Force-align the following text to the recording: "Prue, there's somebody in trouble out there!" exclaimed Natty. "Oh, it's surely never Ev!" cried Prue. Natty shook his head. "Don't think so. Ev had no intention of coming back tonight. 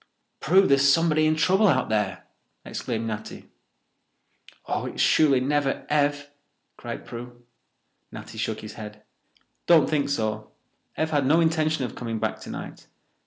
"Prue, 0.39 0.65
there's 0.65 0.91
somebody 0.91 1.27
in 1.27 1.35
trouble 1.35 1.67
out 1.67 1.89
there!" 1.89 2.23
exclaimed 2.65 3.05
Natty. 3.05 3.51
"Oh, 4.65 4.87
it's 4.87 4.99
surely 4.99 5.39
never 5.39 5.85
Ev!" 5.89 6.31
cried 6.75 7.05
Prue. 7.05 7.43
Natty 8.11 8.39
shook 8.39 8.61
his 8.61 8.73
head. 8.73 9.03
"Don't 9.67 9.87
think 9.87 10.09
so. 10.09 10.49
Ev 10.97 11.11
had 11.11 11.27
no 11.27 11.39
intention 11.39 11.83
of 11.85 11.93
coming 11.93 12.17
back 12.17 12.39
tonight. 12.39 12.87